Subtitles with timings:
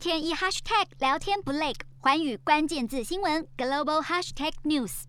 [0.00, 5.02] 天一 hashtag 聊天不累，寰宇关键字新闻 global hashtag news。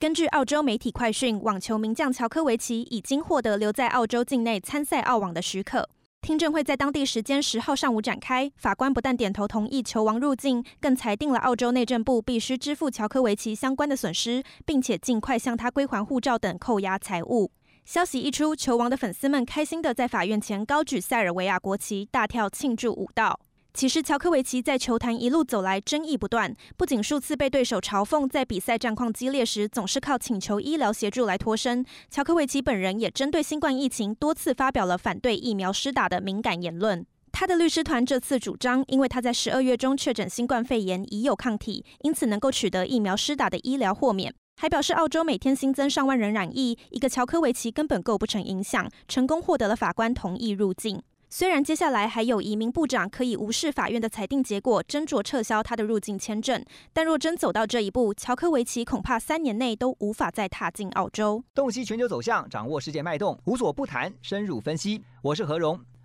[0.00, 5.88] 根据澳洲媒体快讯，网球名将乔科维奇已经获得留在澳洲境内参赛澳网的许可。
[6.20, 17.52] 听证会在当地时间十号上午展开，法官不但点头同意球王入境，更裁定了澳洲内政部必须支付乔科维奇相关的损失，并且尽快向他归还护照等扣押财物。
[17.84, 23.38] 消息一出，球王的粉丝们开心地在法院前高举塞尔维亚国旗，大跳庆祝舞蹈。
[23.74, 31.84] 其实，乔科维奇在球坛一路走来，争议不断，不仅数次被对手嘲讽，在比赛战况激烈时总是靠请求医疗协助来脱身。
[32.08, 37.04] 乔科维奇本人也针对新冠疫情多次发表了反对疫苗施打的敏感言论。
[37.32, 44.34] 他的律师团这次主张，因为他在十二月中确诊新冠肺炎，已有抗体，因此能够取得疫苗施打的医疗豁免。
[44.56, 51.02] 还表示，澳洲每天新增上万人染疫，一个乔科维奇根本构不成影响，成功获得了法官同意入境。
[51.28, 61.42] 虽然接下来还有移民部长可以无视法院的裁定结果，斟酌撤销他的入境签证，但若真走到这一步，乔科维奇恐怕三年内都无法再踏进澳洲。
[61.52, 65.02] 洞悉全球走向，掌握世界脉动，无所不谈，深入分析。
[65.22, 65.80] 我是何荣，